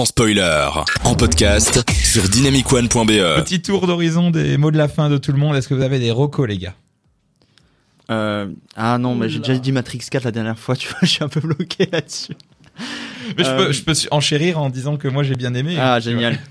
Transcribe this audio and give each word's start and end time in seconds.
sans 0.00 0.06
spoiler, 0.06 0.66
en 1.04 1.14
podcast 1.14 1.84
sur 2.02 2.26
dynamicone.be. 2.26 2.88
Petit 3.44 3.60
tour 3.60 3.86
d'horizon 3.86 4.30
des 4.30 4.56
mots 4.56 4.70
de 4.70 4.78
la 4.78 4.88
fin 4.88 5.10
de 5.10 5.18
tout 5.18 5.30
le 5.30 5.36
monde. 5.36 5.54
Est-ce 5.56 5.68
que 5.68 5.74
vous 5.74 5.82
avez 5.82 5.98
des 5.98 6.10
recos, 6.10 6.48
les 6.48 6.56
gars 6.56 6.72
Euh, 8.10 8.46
ah 8.76 8.96
non, 8.96 9.14
mais 9.14 9.28
j'ai 9.28 9.40
déjà 9.40 9.58
dit 9.58 9.72
Matrix 9.72 9.98
4 10.10 10.24
la 10.24 10.30
dernière 10.30 10.58
fois, 10.58 10.74
tu 10.74 10.88
vois, 10.88 10.96
je 11.02 11.06
suis 11.06 11.22
un 11.22 11.28
peu 11.28 11.40
bloqué 11.40 11.86
là-dessus. 11.92 12.32
Mais 13.36 13.44
je, 13.44 13.50
Euh, 13.50 13.56
peux, 13.66 13.72
je 13.72 13.82
peux 13.82 13.92
enchérir 14.10 14.58
en 14.58 14.70
disant 14.70 14.96
que 14.96 15.06
moi 15.06 15.22
j'ai 15.22 15.34
bien 15.34 15.52
aimé. 15.52 15.76
Ah, 15.78 16.00
génial. 16.00 16.38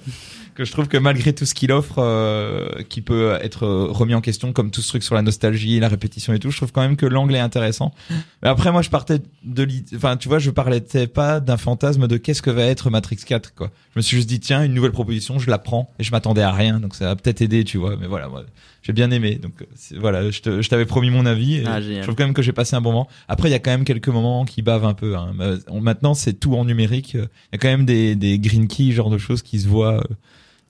que 0.53 0.65
je 0.65 0.71
trouve 0.71 0.87
que 0.87 0.97
malgré 0.97 1.33
tout 1.33 1.45
ce 1.45 1.53
qu'il 1.53 1.71
offre, 1.71 1.95
euh, 1.99 2.67
qui 2.89 3.01
peut 3.01 3.37
être 3.41 3.63
euh, 3.65 3.87
remis 3.89 4.13
en 4.13 4.21
question, 4.21 4.53
comme 4.53 4.71
tout 4.71 4.81
ce 4.81 4.89
truc 4.89 5.03
sur 5.03 5.15
la 5.15 5.21
nostalgie, 5.21 5.79
la 5.79 5.87
répétition 5.87 6.33
et 6.33 6.39
tout, 6.39 6.51
je 6.51 6.57
trouve 6.57 6.71
quand 6.71 6.81
même 6.81 6.95
que 6.97 7.05
l'angle 7.05 7.35
est 7.35 7.39
intéressant. 7.39 7.93
Mais 8.41 8.49
après, 8.49 8.71
moi, 8.71 8.81
je 8.81 8.89
partais 8.89 9.19
de 9.43 9.63
l'idée, 9.63 9.95
enfin, 9.95 10.17
tu 10.17 10.27
vois, 10.27 10.39
je 10.39 10.49
parlais 10.51 10.81
pas 11.13 11.39
d'un 11.39 11.57
fantasme 11.57 12.07
de 12.07 12.17
qu'est-ce 12.17 12.41
que 12.41 12.49
va 12.49 12.63
être 12.63 12.89
Matrix 12.89 13.17
4, 13.25 13.53
quoi. 13.53 13.71
Je 13.93 13.99
me 13.99 14.01
suis 14.01 14.17
juste 14.17 14.29
dit, 14.29 14.39
tiens, 14.39 14.63
une 14.63 14.73
nouvelle 14.73 14.91
proposition, 14.91 15.39
je 15.39 15.49
la 15.49 15.57
prends, 15.57 15.91
et 15.99 16.03
je 16.03 16.11
m'attendais 16.11 16.41
à 16.41 16.51
rien, 16.51 16.79
donc 16.79 16.95
ça 16.95 17.05
va 17.05 17.15
peut-être 17.15 17.41
aider, 17.41 17.63
tu 17.63 17.77
vois. 17.77 17.95
Mais 17.97 18.07
voilà, 18.07 18.27
moi, 18.27 18.43
j'ai 18.81 18.93
bien 18.93 19.11
aimé, 19.11 19.35
donc 19.35 19.61
euh, 19.61 19.65
voilà, 19.99 20.29
je 20.31 20.67
t'avais 20.67 20.85
promis 20.85 21.09
mon 21.09 21.25
avis. 21.25 21.55
Et 21.55 21.63
Ah, 21.65 21.81
je 21.81 22.01
trouve 22.01 22.15
quand 22.15 22.23
même 22.23 22.33
que 22.33 22.41
j'ai 22.41 22.53
passé 22.53 22.75
un 22.75 22.81
bon 22.81 22.91
moment. 22.91 23.07
Après, 23.27 23.49
il 23.49 23.51
y 23.51 23.55
a 23.55 23.59
quand 23.59 23.71
même 23.71 23.83
quelques 23.83 24.07
moments 24.07 24.45
qui 24.45 24.61
bavent 24.61 24.85
un 24.85 24.93
peu. 24.93 25.17
Hein. 25.17 25.33
Euh, 25.39 25.57
Maintenant, 25.81 26.13
c'est 26.13 26.33
tout 26.33 26.55
en 26.55 26.65
numérique. 26.65 27.13
Il 27.13 27.19
y 27.19 27.55
a 27.55 27.57
quand 27.57 27.67
même 27.67 27.85
des, 27.85 28.15
des 28.15 28.39
green 28.39 28.67
keys, 28.67 28.91
genre 28.91 29.09
de 29.09 29.17
choses 29.17 29.41
qui 29.41 29.59
se 29.59 29.67
voient 29.67 29.97
euh, 29.97 30.13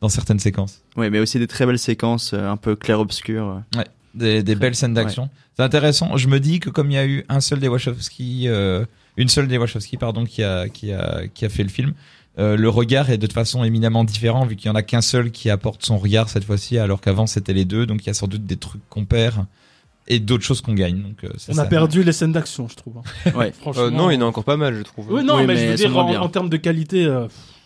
dans 0.01 0.09
certaines 0.09 0.39
séquences. 0.39 0.81
Oui, 0.97 1.09
mais 1.09 1.19
aussi 1.19 1.39
des 1.39 1.47
très 1.47 1.65
belles 1.65 1.79
séquences, 1.79 2.33
euh, 2.33 2.49
un 2.49 2.57
peu 2.57 2.75
clair-obscur. 2.75 3.61
Des, 4.15 4.41
des 4.43 4.55
belles 4.55 4.75
scènes 4.75 4.93
d'action. 4.95 5.29
C'est 5.55 5.63
intéressant. 5.63 6.17
Je 6.17 6.27
me 6.27 6.39
dis 6.39 6.59
que 6.59 6.69
comme 6.69 6.89
il 6.89 6.95
y 6.95 6.97
a 6.97 7.05
eu 7.05 7.25
un 7.29 7.41
seul 7.41 7.59
des 7.59 7.67
Wachowski, 7.67 8.45
euh, 8.47 8.85
une 9.17 9.29
seule 9.29 9.47
des 9.47 9.57
Wachowski, 9.57 9.97
pardon, 9.97 10.25
qui 10.25 10.43
a, 10.43 10.67
qui 10.67 10.91
a, 10.91 11.21
qui 11.33 11.45
a 11.45 11.49
fait 11.49 11.63
le 11.63 11.69
film, 11.69 11.93
euh, 12.39 12.55
le 12.57 12.69
regard 12.69 13.09
est 13.11 13.17
de 13.17 13.27
toute 13.27 13.33
façon 13.33 13.63
éminemment 13.63 14.03
différent 14.03 14.45
vu 14.45 14.55
qu'il 14.55 14.67
y 14.67 14.71
en 14.71 14.75
a 14.75 14.81
qu'un 14.81 15.01
seul 15.01 15.29
qui 15.31 15.49
apporte 15.49 15.85
son 15.85 15.97
regard 15.97 16.29
cette 16.29 16.43
fois-ci, 16.45 16.77
alors 16.77 17.01
qu'avant 17.01 17.27
c'était 17.27 17.53
les 17.53 17.65
deux. 17.65 17.85
Donc 17.85 18.03
il 18.03 18.07
y 18.07 18.09
a 18.09 18.13
sans 18.13 18.27
doute 18.27 18.45
des 18.45 18.57
trucs 18.57 18.81
qu'on 18.89 19.05
perd 19.05 19.45
et 20.07 20.19
d'autres 20.19 20.43
choses 20.43 20.61
qu'on 20.61 20.73
gagne. 20.73 21.01
Donc 21.03 21.23
euh, 21.23 21.29
On 21.49 21.53
ça. 21.53 21.61
a 21.61 21.65
perdu 21.65 22.03
les 22.03 22.13
scènes 22.13 22.31
d'action, 22.31 22.67
je 22.67 22.75
trouve. 22.75 22.95
hein. 22.97 23.31
Ouais. 23.35 23.51
Franchement. 23.59 23.83
Euh, 23.83 23.89
non, 23.91 24.09
il 24.09 24.15
y 24.15 24.17
en 24.17 24.21
a 24.21 24.25
encore 24.25 24.43
pas 24.45 24.57
mal, 24.57 24.73
je 24.75 24.81
trouve. 24.81 25.11
Oui, 25.11 25.23
non, 25.23 25.35
Oui, 25.35 25.45
mais, 25.45 25.53
mais 25.55 25.77
je 25.77 25.87
veux 25.87 26.05
dire, 26.07 26.23
en 26.23 26.29
termes 26.29 26.49
de 26.49 26.57
qualité. 26.57 27.05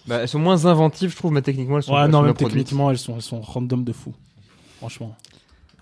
Euh, 0.06 0.10
Bah, 0.10 0.18
elles 0.22 0.28
sont 0.28 0.40
moins 0.40 0.66
inventives, 0.66 1.12
je 1.12 1.16
trouve, 1.16 1.32
mais 1.32 1.42
techniquement, 1.42 1.78
elles 1.78 1.84
sont 1.84 1.94
ouais, 1.94 2.02
elles 2.06 2.12
non, 2.12 2.20
sont 2.20 2.26
même 2.26 2.34
techniquement, 2.34 2.92
elles 2.92 2.98
sont, 2.98 3.16
elles 3.16 3.22
sont 3.22 3.42
random 3.42 3.84
de 3.84 3.94
fou. 3.94 4.14
Franchement. 4.78 5.16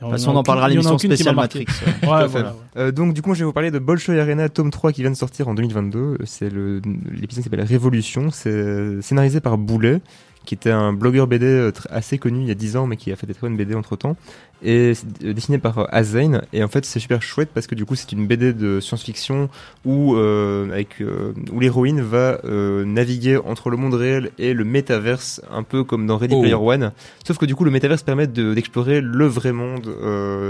De 0.02 0.08
toute 0.08 0.14
façon, 0.14 0.31
on 0.31 0.36
en 0.36 0.44
parlera 0.44 0.66
à 0.66 0.69
l'émission 0.69 0.97
spéciale 0.97 1.36
Matrix. 1.36 1.67
ouais. 2.03 2.09
Ouais, 2.09 2.27
voilà. 2.27 2.49
ouais. 2.49 2.55
Euh, 2.77 2.92
donc 2.92 3.14
du 3.14 3.22
coup, 3.22 3.36
je 3.36 3.39
vais 3.39 3.45
vous 3.45 3.53
parler 3.53 3.69
de 3.69 3.77
Bolshoi 3.77 4.16
Arena 4.16 4.49
tome 4.49 4.72
3 4.72 4.94
qui 4.94 5.02
vient 5.02 5.11
de 5.11 5.16
sortir 5.16 5.47
en 5.47 5.53
2022. 5.53 6.17
C'est 6.25 6.49
le 6.49 6.81
l'épisode 7.11 7.44
qui 7.44 7.49
s'appelle 7.49 7.61
Révolution. 7.61 8.31
C'est 8.31 8.99
scénarisé 9.03 9.42
par 9.42 9.59
Boulet, 9.59 10.02
qui 10.45 10.55
était 10.55 10.72
un 10.72 10.92
blogueur 10.92 11.27
BD 11.27 11.45
euh, 11.45 11.72
assez 11.92 12.17
connu 12.17 12.42
il 12.42 12.47
y 12.47 12.52
a 12.52 12.55
10 12.55 12.77
ans, 12.77 12.88
mais 12.88 12.97
qui 12.97 13.11
a 13.11 13.16
fait 13.16 13.27
des 13.27 13.36
très 13.36 13.42
bonnes 13.42 13.58
BD 13.58 13.75
entre 13.75 13.95
temps. 13.95 14.16
Et 14.64 14.94
c'est 14.94 15.06
euh, 15.26 15.34
dessiné 15.34 15.58
par 15.58 15.80
euh, 15.80 15.86
Azain. 15.90 16.42
Et 16.54 16.64
en 16.64 16.67
fait, 16.67 16.86
c'est 16.86 17.00
super 17.00 17.22
chouette 17.22 17.50
parce 17.54 17.66
que 17.67 17.73
du 17.76 17.86
coup, 17.86 17.95
c'est 17.95 18.12
une 18.12 18.28
BD 18.28 18.54
de 18.54 18.80
science-fiction 18.80 19.50
où 19.86 20.16
euh, 20.16 20.72
avec 20.72 21.02
euh, 21.02 21.34
où 21.52 21.59
l'héroïne 21.59 22.02
va 22.02 22.40
euh, 22.45 22.86
naviguer 22.86 23.38
entre 23.38 23.70
le 23.70 23.78
monde 23.78 23.95
réel 23.95 24.32
et 24.38 24.54
le 24.54 24.64
métaverse, 24.64 25.42
un 25.52 25.64
peu 25.64 25.84
comme 25.84 26.06
dans 26.08 26.17
Ready 26.17 26.36
Oh. 26.36 26.42
Player 26.42 26.56
One. 26.56 26.92
Sauf 27.26 27.38
que 27.38 27.45
du 27.45 27.56
coup, 27.56 27.64
le 27.64 27.72
métaverse 27.72 28.04
permet 28.04 28.28
de- 28.28 28.54
d'explorer 28.54 29.02
le 29.02 29.26
vrai 29.26 29.52
monde 29.52 29.88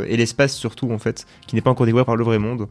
et 0.08 0.18
l'espace 0.18 0.56
surtout 0.56 0.92
en 0.92 1.00
fait, 1.00 1.26
qui 1.48 1.56
n'est 1.56 1.62
pas 1.62 1.70
encore 1.72 1.86
découvert 1.86 2.06
par 2.06 2.16
le 2.18 2.24
vrai 2.24 2.38
monde. 2.40 2.68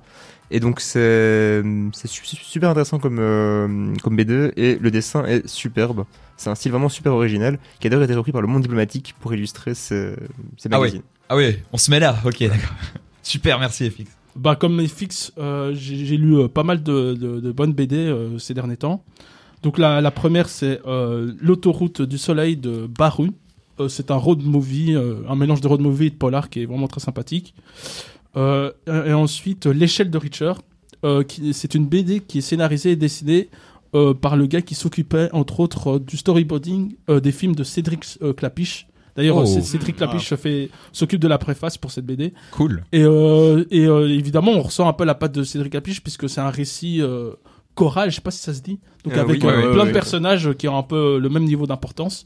Et 0.53 0.59
donc 0.59 0.81
c'est 0.81 1.63
c'est 1.93 2.09
su- 2.09 2.25
su- 2.27 2.37
super 2.45 2.71
intéressant 2.71 2.99
comme 2.99 3.19
euh, 3.21 3.95
comme 4.03 4.17
BD 4.17 4.51
et 4.57 4.77
le 4.81 4.91
dessin 4.91 5.25
est 5.25 5.47
superbe. 5.47 6.05
C'est 6.37 6.51
un 6.51 6.55
style 6.55 6.73
vraiment 6.73 6.89
super 6.89 7.13
original 7.13 7.59
qui 7.79 7.87
a 7.87 7.91
d'ailleurs 7.91 8.05
été 8.05 8.15
repris 8.15 8.33
par 8.33 8.41
le 8.43 8.49
monde 8.49 8.63
diplomatique 8.63 9.15
pour 9.21 9.33
illustrer 9.33 9.75
ces, 9.75 10.15
Ah 10.73 10.81
ouais. 10.81 10.91
Ah 11.33 11.37
oui, 11.37 11.55
on 11.73 11.77
se 11.79 11.93
met 11.93 12.01
là. 12.01 12.17
Ok, 12.25 12.41
d'accord. 12.41 12.75
Super, 13.23 13.61
merci 13.61 13.89
FX. 13.89 14.11
Bah, 14.35 14.57
comme 14.57 14.85
FX, 14.85 15.33
euh, 15.39 15.73
j'ai 15.77 16.17
lu 16.17 16.37
euh, 16.37 16.49
pas 16.49 16.65
mal 16.65 16.83
de, 16.83 17.53
bonnes 17.53 17.73
BD 17.73 17.97
euh, 17.99 18.37
ces 18.41 18.53
derniers 18.53 18.77
temps. 18.77 19.05
Donc, 19.63 19.79
la, 19.79 20.01
la 20.01 20.11
première, 20.11 20.49
c'est 20.49 20.81
euh, 20.89 21.33
L'autoroute 21.41 22.03
du 22.03 22.19
soleil 22.19 22.57
de 22.57 22.89
Baru. 22.89 23.31
C'est 23.89 24.11
un 24.11 24.17
road 24.17 24.43
movie, 24.43 24.95
un 25.29 25.37
mélange 25.37 25.61
de 25.63 25.69
road 25.69 25.81
movie 25.81 26.07
et 26.09 26.11
de 26.11 26.15
polar 26.17 26.51
qui 26.51 26.61
est 26.63 26.67
vraiment 26.67 26.87
très 26.89 27.01
sympathique. 27.01 27.55
Et 28.37 29.13
ensuite, 29.15 29.65
L'échelle 29.65 30.11
de 30.11 30.19
qui- 31.23 31.55
c'est 31.55 31.75
une 31.75 31.87
BD 31.87 32.21
qui 32.21 32.39
est 32.39 32.43
scénarisée 32.43 32.91
et 32.91 32.97
dessinée 32.97 33.49
par 34.21 34.37
le 34.37 34.47
gars 34.47 34.61
qui 34.61 34.75
s'occupait, 34.75 35.31
entre 35.33 35.61
autres, 35.61 35.99
du 35.99 36.19
storyboarding 36.19 36.95
des 37.09 37.33
films 37.33 37.55
de 37.55 37.65
Cédric 37.65 38.05
Clapiche. 38.37 38.87
D'ailleurs, 39.17 39.39
Oh. 39.39 39.47
Cédric 39.47 39.97
Clapiche 39.97 40.35
fait- 40.37 40.71
s'occupe 40.93 41.21
de 41.21 41.29
la 41.29 41.39
préface 41.39 41.77
pour 41.79 41.91
cette 41.91 42.07
BD. 42.07 42.33
Cool. 42.53 42.85
Et, 42.93 43.03
euh, 43.03 43.65
et 43.71 43.87
euh, 43.87 44.09
évidemment, 44.09 44.53
on 44.53 44.63
ressent 44.63 44.89
un 44.89 44.93
peu 44.93 45.05
la 45.05 45.15
patte 45.15 45.33
de 45.33 45.43
Cédric 45.43 45.75
Lapiche 45.75 46.03
puisque 46.03 46.29
c'est 46.29 46.41
un 46.41 46.51
récit 46.51 47.01
euh, 47.03 47.31
choral, 47.75 48.11
je 48.11 48.17
sais 48.17 48.21
pas 48.21 48.31
si 48.31 48.41
ça 48.43 48.55
se 48.55 48.61
dit. 48.63 48.79
Donc 49.05 49.15
Euh, 49.17 49.21
avec 49.21 49.43
oui, 49.43 49.49
euh, 49.49 49.57
ouais, 49.61 49.67
ouais, 49.67 49.73
plein 49.73 49.83
de 49.85 49.89
ouais. 49.89 49.93
personnages 49.93 50.53
qui 50.55 50.69
ont 50.69 50.77
un 50.79 50.83
peu 50.83 51.19
le 51.19 51.29
même 51.29 51.45
niveau 51.45 51.67
d'importance. 51.67 52.25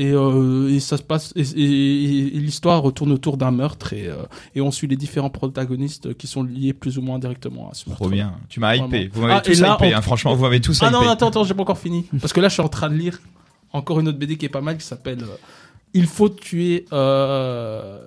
Et, 0.00 0.12
euh, 0.12 0.68
et 0.68 0.78
ça 0.78 0.96
se 0.96 1.02
passe 1.02 1.32
et, 1.34 1.40
et- 1.40 2.36
et 2.36 2.38
l'histoire 2.38 2.80
retourne 2.82 3.10
autour 3.10 3.36
d'un 3.36 3.50
meurtre 3.50 3.94
et, 3.94 4.06
euh, 4.06 4.14
et 4.54 4.60
on 4.60 4.70
suit 4.70 4.86
les 4.86 4.94
différents 4.94 5.28
protagonistes 5.28 6.14
qui 6.16 6.28
sont 6.28 6.44
liés 6.44 6.72
plus 6.72 6.98
ou 6.98 7.02
moins 7.02 7.18
directement 7.18 7.68
à 7.68 7.74
ce 7.74 7.88
meurtre. 7.88 8.02
Trop 8.02 8.08
bien. 8.10 8.34
Tu 8.48 8.60
m'as 8.60 8.76
hypé. 8.76 9.10
Vous 9.12 9.22
m'avez 9.22 9.32
Ah, 9.34 9.40
tous 9.40 9.60
là, 9.60 9.74
hypé. 9.76 9.92
on- 9.92 9.98
hein. 9.98 10.02
Franchement, 10.02 10.36
vous 10.36 10.42
m'avez 10.44 10.60
tous 10.60 10.80
Ah 10.84 10.86
hypé. 10.86 10.94
non, 10.94 11.08
attends, 11.10 11.28
attends, 11.28 11.42
j'ai 11.42 11.54
pas 11.54 11.62
encore 11.62 11.78
fini. 11.78 12.06
Parce 12.20 12.32
que 12.32 12.40
là, 12.40 12.46
je 12.48 12.52
suis 12.52 12.62
en 12.62 12.68
train 12.68 12.90
de 12.90 12.94
lire 12.94 13.18
encore 13.72 13.98
une 13.98 14.06
autre 14.06 14.18
BD 14.18 14.36
qui 14.36 14.46
est 14.46 14.50
pas 14.50 14.60
mal 14.60 14.78
qui 14.78 14.86
s'appelle 14.86 15.18
euh, 15.22 15.36
Il 15.94 16.06
faut 16.06 16.28
tuer 16.28 16.84
euh, 16.92 17.98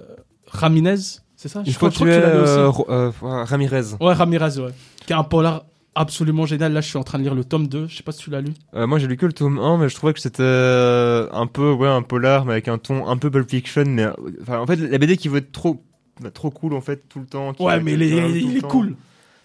Ramirez. 0.48 0.96
C'est 1.36 1.48
ça 1.48 1.64
Il 1.66 1.72
Je 1.72 1.78
faut 1.78 1.90
crois- 1.90 1.90
je 1.90 1.96
crois 1.96 2.08
que 2.08 2.14
tuer 2.14 2.32
tu 2.32 2.38
aussi. 2.78 2.88
euh, 2.90 3.12
euh, 3.24 3.44
Ramirez. 3.46 3.96
Ouais, 4.00 4.14
Ramirez, 4.14 4.60
ouais. 4.60 4.72
Qui 5.08 5.14
est 5.14 5.16
un 5.16 5.24
polar 5.24 5.66
absolument 5.96 6.46
génial. 6.46 6.72
Là, 6.74 6.82
je 6.82 6.88
suis 6.88 6.98
en 6.98 7.04
train 7.04 7.18
de 7.18 7.24
lire 7.24 7.34
le 7.36 7.44
tome 7.44 7.68
2. 7.68 7.88
Je 7.88 7.98
sais 7.98 8.04
pas 8.04 8.12
si 8.12 8.20
tu 8.20 8.30
l'as 8.30 8.42
lu. 8.42 8.54
Euh, 8.76 8.86
moi 8.88 9.00
j'ai 9.00 9.08
lu 9.08 9.18
que 9.18 9.26
le 9.26 9.34
tome 9.34 9.58
1 9.60 9.78
mais 9.78 9.90
je 9.90 9.96
trouvais 9.96 10.14
que 10.14 10.20
c'était 10.20 10.44
un 10.44 11.48
peu 11.48 11.72
ouais 11.72 11.88
un 11.88 12.02
polar 12.04 12.46
mais 12.46 12.54
avec 12.54 12.68
un 12.68 12.78
ton 12.78 13.08
un 13.08 13.18
peu 13.18 13.30
Pulp 13.32 13.50
Fiction 13.50 13.84
mais 13.88 14.06
enfin 14.42 14.60
en 14.60 14.68
fait 14.68 14.76
la 14.78 14.98
BD 14.98 15.18
qui 15.18 15.28
veut 15.28 15.38
être 15.40 15.52
trop 15.52 15.84
bah, 16.22 16.30
trop 16.32 16.52
cool 16.52 16.74
en 16.76 16.82
fait 16.82 17.04
tout 17.10 17.20
le 17.20 17.26
temps. 17.26 17.54
qui- 17.54 17.64
Ouais, 17.64 17.80
mais 17.82 17.94
il 17.94 18.04
est, 18.04 18.32
il 18.42 18.62
cool. 18.62 18.96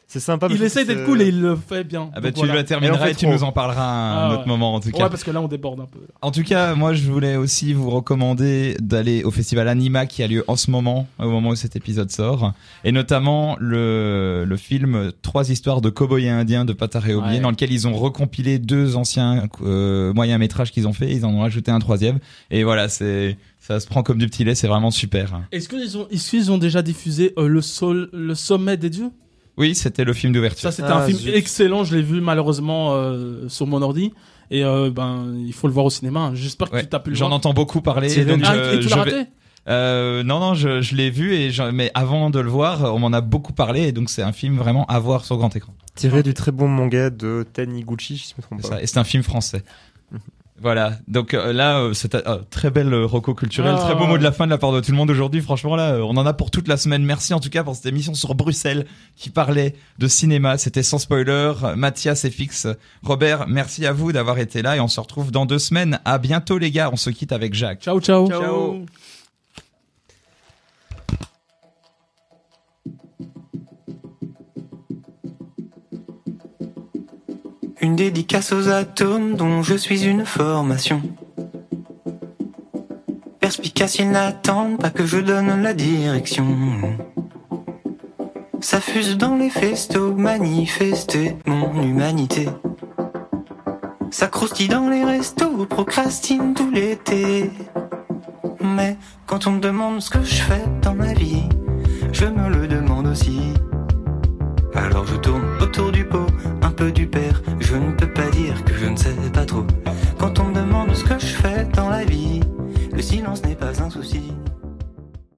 C'est 0.09 0.21
sympa. 0.21 0.47
parce 0.49 0.61
Il 0.61 0.71
c'est- 0.71 0.85
d'être 0.85 1.05
cool 1.05 1.21
et 1.21 1.29
il 1.29 1.41
le 1.41 1.57
fait 1.57 1.83
bien. 1.83 2.11
Ah 2.15 2.21
bah, 2.21 2.29
Donc 2.29 2.35
tu 2.35 2.39
voilà. 2.41 2.55
la 2.55 2.65
termineras 2.65 2.97
Et 2.97 3.01
en 3.01 3.05
fait, 3.07 3.11
et 3.11 3.15
tu 3.17 3.25
trop. 3.27 3.35
nous 3.35 3.43
en 3.43 3.51
parleras 3.51 3.83
à 3.83 3.87
un 4.27 4.29
Ah 4.29 4.33
autre 4.33 4.43
ouais. 4.43 4.47
moment 4.49 4.75
en 4.75 4.81
tout 4.81 4.91
cas. 4.93 5.03
Ouais, 5.05 5.11
parce 5.11 5.25
que 5.25 5.33
là, 5.33 5.41
on 5.41 5.49
déborde 5.49 5.81
un 5.81 5.87
peu. 5.87 5.99
En 6.23 6.31
tout 6.31 6.45
cas, 6.45 6.75
moi, 6.77 6.95
je 6.95 7.11
voulais 7.11 7.35
aussi 7.35 7.73
vous 7.73 7.91
recommander 7.91 8.77
d'aller 8.81 9.25
au 9.25 9.33
festival 9.33 9.67
Anima 9.69 10.07
qui 10.07 10.23
a 10.23 10.29
lieu 10.29 10.45
en 10.47 10.55
ce 10.55 10.71
moment, 10.71 11.09
au 11.19 11.29
moment 11.29 11.51
où 11.51 11.57
cet 11.57 11.75
épisode 11.75 12.11
sort, 12.13 12.53
et 12.85 12.93
notamment 12.93 13.57
le, 13.59 14.45
le 14.47 14.57
film 14.57 15.11
Trois 15.23 15.51
histoires 15.51 15.81
de 15.81 15.91
cow-boys 15.91 16.21
et 16.21 16.29
indiens 16.31 16.65
de 16.65 16.73
Pataré 16.73 17.15
Oublié, 17.15 17.37
Ouais. 17.37 17.41
dans 17.41 17.51
lequel 17.51 17.73
ils 17.73 17.89
ont 17.89 17.95
recompilé 17.95 18.59
deux 18.61 18.97
anciens 18.97 19.49
euh, 19.63 20.13
moyens 20.15 20.39
métrages 20.39 20.71
qu'ils 20.71 20.87
ont 20.87 20.93
fait, 20.93 21.11
ils 21.11 21.25
en 21.27 21.35
ont 21.35 21.41
rajouté 21.41 21.73
un 21.73 21.81
troisième, 21.81 22.21
et 22.53 22.63
voilà, 22.63 22.89
c'est 22.89 23.37
ça 23.59 23.81
se 23.81 23.89
prend 23.89 24.05
comme 24.05 24.19
du 24.19 24.27
petit 24.29 24.45
lait, 24.45 24.55
c'est 24.55 24.69
vraiment 24.69 24.93
super. 24.93 25.41
Est-ce 25.51 25.69
qu'ils 25.69 25.99
ont, 25.99 26.07
est-ce 26.13 26.31
qu'ils 26.31 26.53
ont 26.53 26.59
déjà 26.59 26.83
diffusé 26.83 27.33
euh, 27.37 27.49
le, 27.49 27.61
sol, 27.61 28.09
le 28.13 28.35
sommet 28.37 28.77
des 28.77 28.91
dieux? 28.91 29.11
Oui, 29.59 29.75
c'était 29.75 30.05
le 30.05 30.13
film 30.13 30.33
d'ouverture. 30.33 30.63
Ça, 30.63 30.73
c'était 30.73 30.89
Ah, 30.91 30.99
un 31.03 31.07
film 31.07 31.19
zut. 31.19 31.35
excellent. 31.35 31.85
Je 31.85 31.97
l'ai 31.97 32.03
vu 32.03 32.21
malheureusement 32.21 32.95
euh, 32.95 33.49
sur 33.49 33.67
mon 33.67 33.81
ordi. 33.83 34.13
Et 34.51 34.65
euh, 34.65 34.91
ben, 34.91 35.35
il 35.45 35.53
faut 35.53 35.67
le 35.67 35.73
voir 35.73 35.87
au 35.87 35.91
cinéma. 35.91 36.21
hein. 36.21 36.35
J'espère 36.35 36.71
que 36.71 36.77
Ouais, 36.77 36.83
tu 36.83 36.89
t'as 36.89 37.01
pu 37.01 37.11
le 37.11 37.17
J'en 37.17 37.31
entends 37.33 37.53
beaucoup 37.53 37.81
parler, 37.81 38.09
Thierry 38.09 38.27
donc 38.31 38.43
Ah, 38.45 38.55
et 38.75 38.81
tu 38.81 38.89
l'as 38.89 38.97
vais- 39.05 39.11
raté? 39.13 39.31
Euh, 39.69 40.23
non, 40.23 40.39
non, 40.39 40.55
je, 40.55 40.81
je 40.81 40.95
l'ai 40.95 41.11
vu 41.11 41.35
et 41.35 41.51
mais 41.73 41.91
avant 41.95 42.31
de 42.31 42.39
le 42.39 42.49
voir, 42.49 42.95
on 42.95 43.01
m'en 43.01 43.13
a 43.13 43.21
beaucoup 43.21 43.53
parlé 43.53 43.89
et 43.89 43.93
donc 43.93 44.11
c'est 44.11 44.23
un 44.23 44.31
film 44.31 44.57
vraiment 44.57 44.85
à 44.87 45.01
voir 45.01 45.25
sur 45.25 45.37
grand 45.39 45.55
écran. 45.57 45.75
Tiré 45.97 46.23
du 46.23 46.35
très 46.35 46.53
bon 46.53 46.69
manga 46.69 47.11
de 47.11 47.45
Taniguchi 47.53 48.17
si 48.19 48.29
je 48.31 48.35
me 48.37 48.43
trompe 48.43 48.63
pas. 48.63 48.69
ça, 48.77 48.83
et 48.83 48.87
c'est 48.87 48.99
un 48.99 49.05
film 49.05 49.25
français. 49.25 49.65
Voilà, 50.61 50.95
donc 51.07 51.35
euh, 51.35 51.53
là, 51.53 51.81
euh, 51.81 51.93
c'est 51.93 52.15
un 52.15 52.41
très 52.49 52.71
belle 52.71 52.93
euh, 52.93 53.05
roco 53.05 53.35
culturelle, 53.35 53.77
très 53.77 53.95
beau 53.95 54.07
mot 54.07 54.17
de 54.17 54.23
la 54.23 54.33
fin 54.33 54.47
de 54.47 54.51
la 54.51 54.57
part 54.57 54.73
de 54.73 54.81
tout 54.81 54.91
le 54.91 54.97
monde 54.97 55.11
aujourd'hui. 55.11 55.43
Franchement, 55.43 55.77
là, 55.77 55.95
euh, 55.95 56.01
on 56.01 56.17
en 56.17 56.25
a 56.25 56.33
pour 56.33 56.51
toute 56.51 56.67
la 56.67 56.79
semaine. 56.79 57.05
Merci 57.05 57.35
en 57.35 57.41
tout 57.41 57.51
cas 57.51 57.63
pour 57.63 57.77
cette 57.77 57.87
émission 57.87 58.15
sur 58.15 58.35
Bruxelles 58.35 58.87
qui 59.17 59.29
parlait 59.29 59.75
de 59.99 60.09
cinéma. 60.09 60.57
C'était 60.57 60.83
sans 60.83 60.99
spoiler. 60.99 61.53
Mathias 61.77 62.25
et 62.25 62.31
Fix, 62.31 62.67
Robert, 63.03 63.47
merci 63.49 63.85
à 63.85 63.93
vous 63.93 64.13
d'avoir 64.13 64.39
été 64.39 64.63
là 64.63 64.77
et 64.77 64.81
on 64.81 64.89
se 64.89 64.99
retrouve 64.99 65.31
dans 65.31 65.45
deux 65.45 65.59
semaines. 65.59 66.01
À 66.07 66.17
bientôt 66.17 66.57
les 66.57 66.71
gars, 66.71 66.89
on 66.91 66.97
se 66.97 67.11
quitte 67.11 67.33
avec 67.33 67.53
Jacques. 67.53 67.83
Ciao, 67.83 68.01
ciao. 68.01 68.27
Ciao. 68.27 68.87
Une 77.81 77.95
dédicace 77.95 78.53
aux 78.53 78.69
atomes 78.69 79.35
dont 79.35 79.63
je 79.63 79.75
suis 79.75 80.05
une 80.05 80.25
formation. 80.25 81.03
Perspicace, 83.39 83.99
ils 83.99 84.11
n'attendent 84.11 84.79
pas 84.79 84.91
que 84.91 85.05
je 85.05 85.19
donne 85.19 85.63
la 85.63 85.75
direction. 85.75 86.47
Ça 88.61 88.81
fuse 88.81 89.19
dans 89.19 89.37
les 89.37 89.51
festos, 89.51 90.15
manifester 90.15 91.37
mon 91.45 91.83
humanité. 91.83 92.49
Ça 94.11 94.29
croustille 94.29 94.69
dans 94.69 94.89
les 94.89 95.05
restos, 95.05 95.67
procrastine 95.67 96.55
tout 96.55 96.71
l'été. 96.71 97.51
Mais 98.61 98.97
quand 99.27 99.47
on 99.47 99.53
me 99.53 99.61
demande 99.61 100.01
ce 100.01 100.09
que 100.09 100.23
je 100.23 100.43
fais 100.43 100.65
dans 100.81 100.95
ma 100.95 101.13
vie, 101.13 101.49
je 102.13 102.25
me 102.25 102.49
le 102.49 102.67
demande 102.67 103.07
aussi. 103.07 103.53
Alors 104.75 105.07
je 105.07 105.17
tourne 105.17 105.45
autour 105.61 105.93
du 105.93 106.05
pot, 106.05 106.27
un 106.63 106.71
peu 106.71 106.93
du 106.93 107.07
père. 107.07 107.43